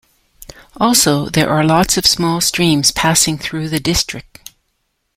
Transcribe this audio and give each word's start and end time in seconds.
Also, 0.77 1.29
there 1.29 1.47
are 1.51 1.63
lots 1.63 1.95
of 1.95 2.07
small 2.07 2.41
streams 2.41 2.89
passing 2.89 3.37
through 3.37 3.69
the 3.69 3.79
district. 3.79 4.51